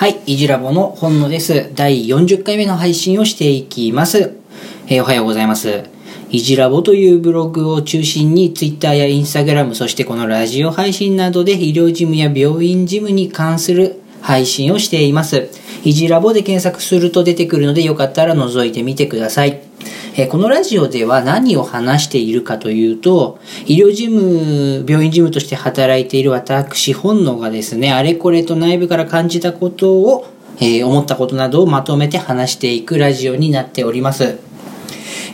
[0.00, 1.72] はい、イジラボの本野です。
[1.74, 4.32] 第40回目の配信をしていきます。
[4.86, 5.84] えーおはようございます。
[6.30, 15.50] イジラボというブログを中心に Twitter や Instagram、そしてこのラジオ配信などで医療事務や病院事務に関する配信をしています。
[15.84, 19.60] イジラボで検索すると出てくるのでよかったら覗いてみてください。
[20.22, 30.26] えこのラジオでは何を話しているかというと、医療事務、病院事務として働いている私本能がですね、あれこれと内部から感じたことを、
[30.58, 34.38] えー思ったことなどをまとめて話していくラジオになっております。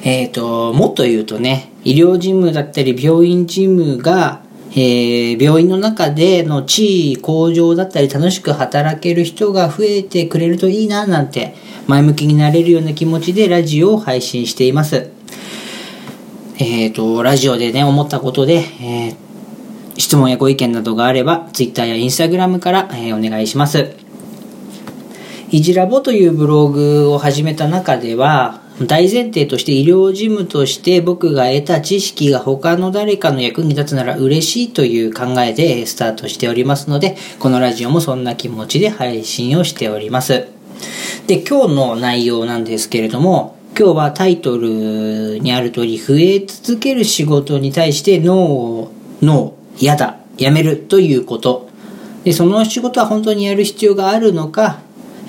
[0.04, 4.45] えっ、と、もっと言うとね、医療事務だったり病院事務が、
[4.76, 11.54] えー病院の中での地位向上だったり楽しく働ける人が増えてくれるといいななんて
[11.86, 15.10] 前向きになれるような気持ちでラジオを配信しています。
[16.58, 19.16] えっ、と、ラジオでね、思ったことで、えー
[19.98, 23.94] 質問やご意見などがあれば、Twitter や Instagram から、えーお願いします。
[25.50, 40.48] いじラボというブログを始めた中では、大前提として医療事務として僕が得た知識が他の誰かの役に立つなら嬉しいという考えでスタートしておりますので、このラジオもそんな気持ちで配信をしております。
[41.26, 51.70] で、今日の内容なんですけれども、今日はタイトルにある通り、増え続ける仕事に対してノーを、ノー、嫌だ、やめるということ。
[52.24, 54.80] で、その仕事は本当にやる必要があるのか、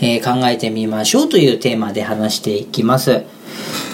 [0.01, 3.23] えー考えてみましょうというテーマで話していきます。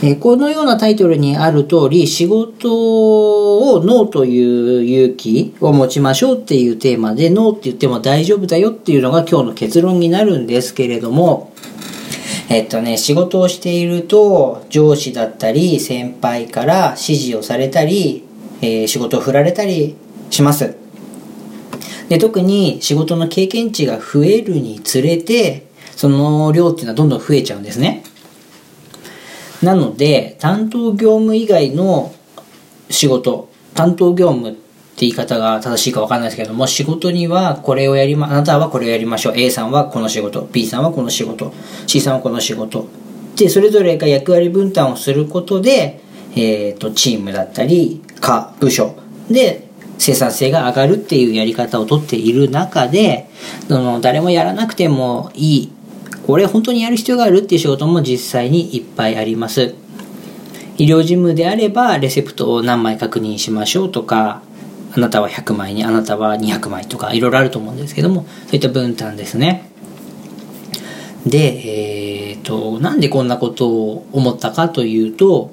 [0.02, 11.54] えこのようなタイトルにある通り、仕事をノーという勇気を持ちましょうっていうテーマで、ノーって言っても大丈夫だよっていうのが今日の結論になるんですけれども、
[12.50, 18.26] えっとね、仕事をしていると、上司だったり、先輩から指示をされたり、
[18.62, 19.96] えー仕事を振られたり
[20.30, 20.76] します。
[22.09, 28.04] で、特に仕事の経験値が増えるにつれて、その量っていうのはどんどん増えちゃうんですね。
[29.64, 32.14] なので、担当業務以外の
[32.90, 34.59] 仕事、担当業務って
[34.97, 39.34] 言い方が正しいかわかんないですけども、仕事にはこれをやりま、あなたはこれをやりましょう。
[39.38, 41.53] A さんはこの仕事、B さんはこの仕事、
[41.88, 42.88] C さんはこの仕事。
[43.35, 46.02] で、それぞれが役割分担をすることで、
[46.35, 48.96] えっ、と、チームだったり、課、部署
[49.29, 53.29] で生産性が上がるっていうやり方をとっている中で、
[53.68, 55.72] その誰もやらなくてもいい、
[56.25, 59.75] これ本当にやる必要があるっていう仕事も実際にいっぱいあります。
[60.78, 64.41] 医療事務であれば、レセプトを何枚確認しましょうとか、
[64.95, 69.69] あなたは100枚に、あなたは200枚とか、いろいろあると思うんですけども、そういった分担ですね。
[71.25, 75.51] で、えっ、と、なんでこんなことを思ったかというと、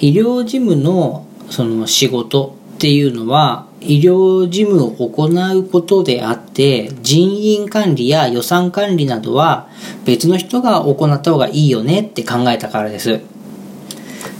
[0.00, 9.68] 医療事務のその仕事っていうのは、医療事務を行うことであって、人員管理や予算管理などは
[10.04, 13.20] 別の人が行った方がいいよねって考えたからです。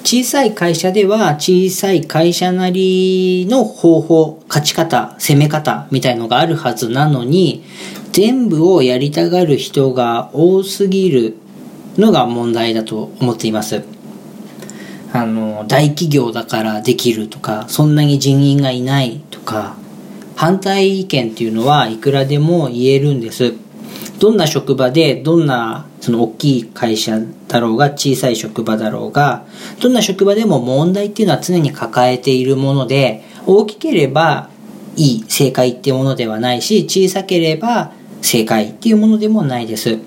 [0.05, 7.63] 小さい会社では小さい会社なりの方法、勝ち方、攻め方みたいのがあるはずなのに、
[8.13, 11.37] 全部をやりたがる人が多すぎる
[11.99, 13.83] のが問題だと思っています。
[15.13, 19.77] あの、大企業だからできるとか、そんなに人員がいないか、
[20.37, 23.55] 反対意見っていうのはいくらでも言えるんです。
[24.19, 29.47] どんな職場で、どんなその大きい会社だろうが、小さい職場だろうが、
[29.81, 34.51] どんな職場でも問題っていうのは常に抱えているもので、大きければ
[34.97, 39.99] いい、正解っていうものではないし、小さければ正解っていうものでもないです。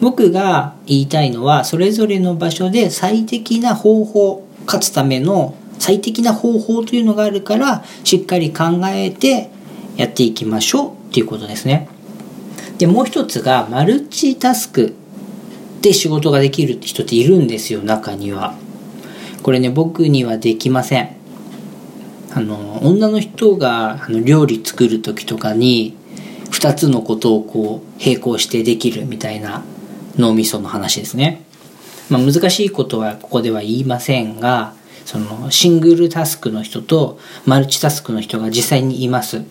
[0.00, 9.50] 僕が言いたいのはそれぞれの場所で最適な方法勝つための最適な方法というのがあるからしっかり考えて
[9.96, 11.88] やっていきましょうっていうことですね。
[12.78, 14.94] でもう一つがマルチタスク
[15.82, 18.54] で仕事ができる人っているんですよ中には。
[19.42, 21.16] これね僕にはできません。
[22.34, 25.96] あの女の人があの料理作る時とかに
[26.50, 29.62] 2つのことをこう並行してできるみたいな
[30.16, 31.44] 脳みその話ですね。
[32.08, 39.42] まあ、難しいことはここでは言いませんが、そのシングルタスクの人とマルチタスクの人が実際にいます。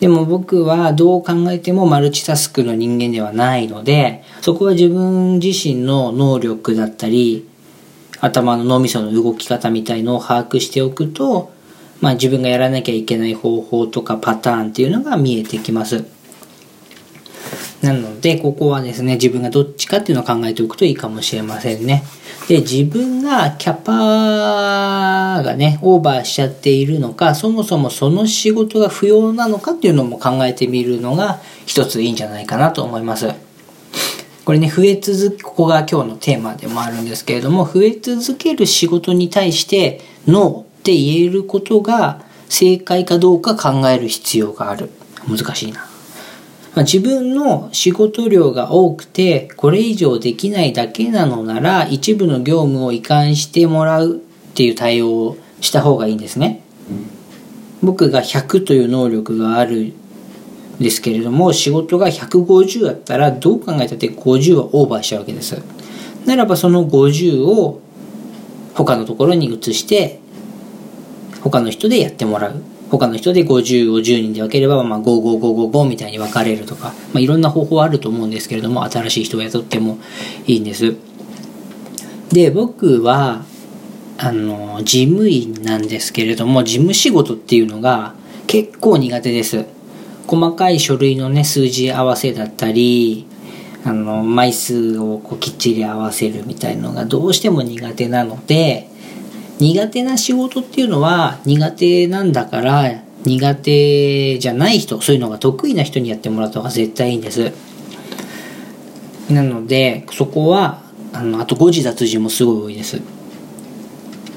[0.00, 7.46] でも僕はどう考えてもマルチタスクの人間ではないので、そこは自分自身の能力だったり、
[8.20, 11.52] 頭の脳みその動き方みたいのを把握しておくと、
[12.00, 16.04] まあ自分がやらなきゃいけない方法とかパターンっていうのが見えてきます。
[17.82, 22.04] なので、ここはですね、自分がどっちかっていうのを考えておくといいかもしれませんね。
[22.48, 33.32] で、自分がキャパがね、オーバーしちゃっているのか、そもそもその仕事が不要なのかっていうのも考えてみるのが一ついいんじゃないかなと思います。
[34.44, 44.90] これね、増え続け、ここが今日のテーマでもあるんですけれども、増え続ける仕事に対してノーって言えることが正解かどうか考える必要がある。
[45.28, 45.91] 難しいな。
[46.74, 56.62] まあ、自分の仕事量が多くて、これ以上できないだけなのなら、一部の業務を移管してもらうっていう対応をした方がいいんですね。
[57.82, 59.92] 僕が100という能力があるん
[60.80, 65.60] ですけれども、仕事が150だったら、どう考えたって50はオーバーしちゃうわけです。
[66.24, 67.80] ならばその50を
[68.74, 70.20] 他のところに移して、
[71.42, 72.62] 他の人でやってもらう。
[72.98, 79.98] 他の人で50を10人で分ければ、まあ、55555みたいに分かれるとか、まあ、いろんな方法あると思うんですけれども新しい人を雇っても
[80.46, 80.94] いいんです。
[82.30, 83.44] で僕は
[84.18, 88.14] あの事務員なんですけれども事務仕事っていうのが
[88.46, 89.64] 結構苦手です。
[90.26, 93.26] 細かい書類のね数字合わせだったり
[93.84, 98.88] あの枚数をこうきっちり合わせるみたいのがどうしても苦手なので
[99.62, 107.52] 苦手な仕事っていうのは苦手なんだから苦手じゃない人そういうのが得意な人にやってもらった方が絶対いいんです。
[109.30, 110.82] なのでそこは
[111.12, 113.00] あのあと誤字脱字もすごい多いです。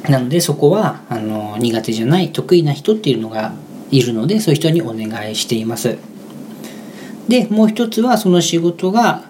[0.08, 3.54] なのでそこはあの苦手じゃない得意な人っていうのが
[3.90, 5.98] いるのでそういう人にお願いしています。
[7.28, 9.24] でもう一つはその仕事が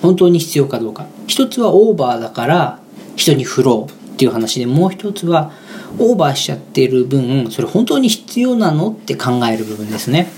[0.00, 1.06] 本当に必要かどうか。
[1.26, 2.80] 一つはオーバーだから
[3.14, 5.52] 人に振ろうっていう話でもう一つは
[5.96, 10.28] オーバーしちゃってる分それ本当に必要なのって考える部分ですね。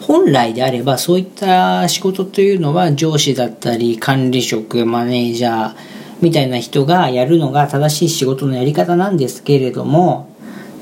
[0.00, 5.74] 本来であればそういった仕事というのは上司だったり管理職マネージャー
[6.20, 10.32] みたいな人がやるのが正しい仕事のやり方なんですけれども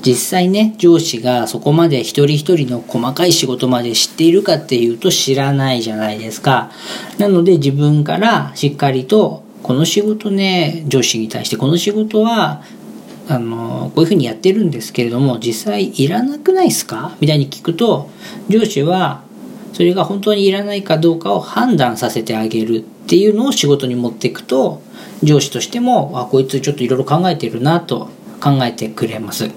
[0.05, 6.71] 実際ね上司がそこまで一人一人の細かい仕事まで知っているかっていうと知らないじゃないですか。
[7.17, 12.63] なので自分からしっかりとこの仕事ね上司に対してこの仕事は
[13.27, 17.15] あのこういうふうにやってるんですけれども実際いらなくないですか？
[17.19, 18.09] みたいに聞くと
[18.47, 19.23] 上司は
[19.73, 24.81] それが本当にいらないかどうかを判断させてあげるっていうのを仕事に持っていくと
[25.21, 28.09] 上司としてもあこいつちょっといろいろ考えてるなと
[28.41, 29.51] 考えてくれます。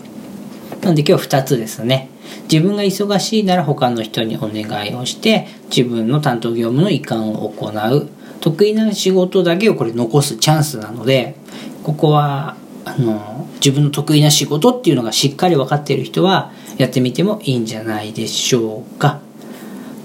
[0.82, 2.10] なので今日2つですね。
[2.50, 8.08] 自分が忙しいなら他の人にお願いをして自分の担当業務の移管を行う。
[8.42, 11.36] 得意な仕事だけをこれ残すチャンスなので
[11.84, 19.20] ここはあの自分の得意な仕事っていうのがしっかり分かっている人はやってみてもいいんじゃないでしょうか。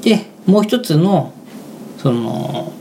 [0.04, 1.34] でもう一つの
[1.98, 2.72] その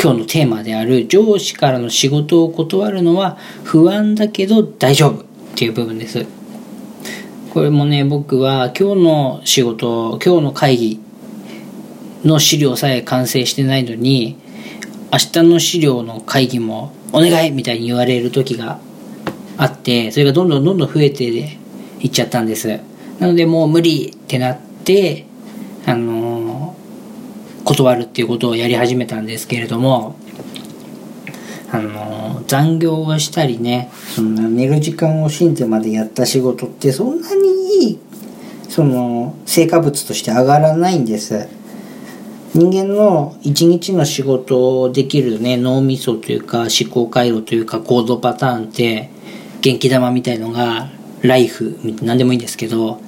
[0.00, 5.24] 今日のテーマである上司からの仕事を断るのは不安だけど大丈夫っ
[5.56, 6.24] ていう部分です。
[7.52, 11.00] これもね僕は今日の仕事今日の会議
[12.24, 14.36] の資料さえ完成してないのに
[15.12, 17.50] 明日の資料の会議もお願い!
[17.50, 18.78] みたいに言われる時が
[19.56, 22.80] あってそれがどんどんどんどん増えていっちゃったんです。
[23.18, 25.24] なのでもう無理ってなって
[25.86, 26.76] あの
[27.64, 30.16] 断るっていうことをやり始めたんですけれども
[31.72, 37.98] あの残業をしたりねそんな寝る時間を惜しんでまでやった仕事ってそんなにいい
[38.68, 41.48] その成果物として上がらないんです。
[42.58, 49.10] 人間の一日の仕事をできるね脳みそというか思考回路というか行動パターンって
[49.60, 50.90] 元気玉みたいのが
[51.22, 53.00] ライフ何でもいいんですけど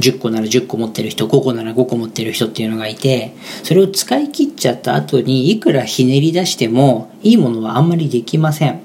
[0.00, 3.32] 10個なら10個持ってる人5個なら5個持ってる人っていうのがいて
[3.62, 8.80] それを使い切っちゃった後にいくらひねり出してもいいものはあんまりできません。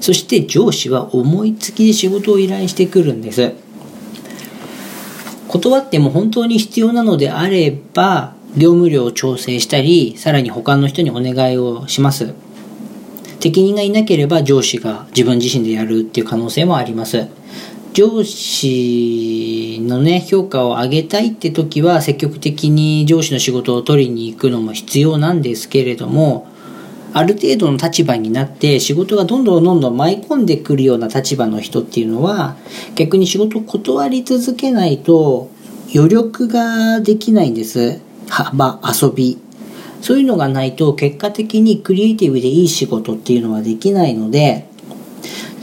[0.00, 3.52] そして上司は思いつきで仕事を依頼してくるんです。
[5.48, 12.34] 断っても本当に必要なのであれば業務量を調整したり、さらに他の人にお願いをします。
[13.40, 17.28] 適任がいなければ上司が自分自身でやるっていう可能性もあります。
[17.92, 26.46] 上司のね、評価を上げたいって時は積極的に上司の仕事を取りに行くのも必要なんですけれども、
[27.12, 32.56] ある程度の立場になって仕事がどんどんどんどん舞い込んでくるような立場の人っていうのは
[32.94, 35.50] 逆に仕事を断り続けないと
[35.94, 38.05] 余力ができないんです。
[38.28, 39.38] 幅、遊び、
[40.02, 44.68] そういうのがないと結果的にクリエイティブでいい仕事っていうのはできないので、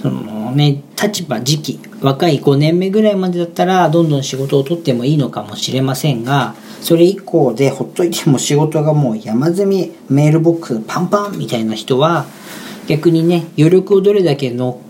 [0.01, 12.25] そのね、立場、時期、若い5年目ぐらいまでだったらどんどん仕事を取ってもいいのかもしれませんがそれ以降でほっといても仕事がもう山積みメールボックスパンパンみたいな人は
[12.88, 14.82] 逆にね余力をどれだけ残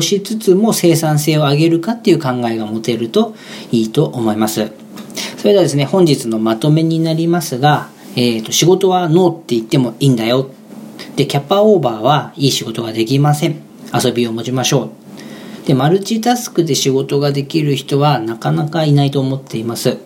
[0.00, 3.34] しつつも生産性を上げるかっていう考えが持てると
[3.70, 4.83] いいと思います。
[5.36, 10.50] それではですね本日のまとめになりますが、えーと、仕事はノーって言ってもいいんだよ。
[11.16, 13.62] でキャパオーバーはいい仕事ができません。
[13.92, 14.90] 遊びを持ちましょ
[15.64, 15.66] う。
[15.66, 19.98] でマルチタスクで仕事ができる人はなかなかいないと思っています。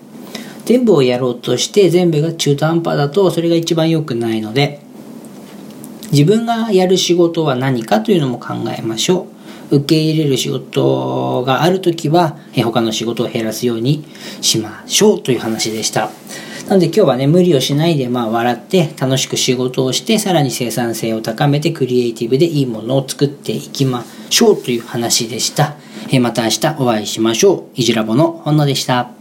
[0.65, 4.83] 全部をやろうとして全部が中途半端だとそれが一番良くないので
[6.13, 9.38] 自分がやる仕事は何かというのも考えましょう。
[9.71, 14.05] 受け入れる仕事がある時は他の仕事を減らすように
[14.41, 16.11] しましょうという話でした。
[16.69, 25.77] なので今日はね無理をしないでまあ笑って楽しく仕事をしてさらに生産性を高めてクリエイティブでいいものを作っていきましょうという話でした。
[26.21, 27.81] また明日お会いしましょう。
[27.81, 29.18] いじらぼのほんのでした。